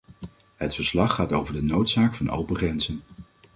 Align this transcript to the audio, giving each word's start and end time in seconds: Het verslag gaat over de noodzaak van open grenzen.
Het 0.55 0.75
verslag 0.75 1.15
gaat 1.15 1.33
over 1.33 1.53
de 1.53 1.63
noodzaak 1.63 2.15
van 2.15 2.29
open 2.29 2.55
grenzen. 2.55 3.01